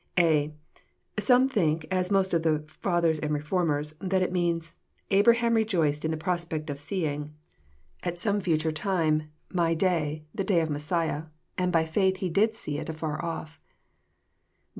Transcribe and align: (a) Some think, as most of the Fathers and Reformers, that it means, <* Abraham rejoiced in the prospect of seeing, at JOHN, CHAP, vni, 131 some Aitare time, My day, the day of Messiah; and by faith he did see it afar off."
(a) 0.17 0.51
Some 1.19 1.47
think, 1.47 1.85
as 1.91 2.09
most 2.09 2.33
of 2.33 2.41
the 2.41 2.65
Fathers 2.67 3.19
and 3.19 3.35
Reformers, 3.35 3.93
that 4.01 4.23
it 4.23 4.31
means, 4.31 4.73
<* 4.91 5.11
Abraham 5.11 5.53
rejoiced 5.53 6.03
in 6.03 6.09
the 6.09 6.17
prospect 6.17 6.71
of 6.71 6.79
seeing, 6.79 7.35
at 8.01 8.15
JOHN, 8.17 8.17
CHAP, 8.17 8.17
vni, 8.17 8.25
131 8.25 8.39
some 8.41 8.41
Aitare 8.41 8.73
time, 8.75 9.31
My 9.53 9.73
day, 9.75 10.25
the 10.33 10.43
day 10.43 10.61
of 10.61 10.71
Messiah; 10.71 11.25
and 11.55 11.71
by 11.71 11.85
faith 11.85 12.17
he 12.17 12.29
did 12.31 12.55
see 12.55 12.79
it 12.79 12.89
afar 12.89 13.23
off." 13.23 13.61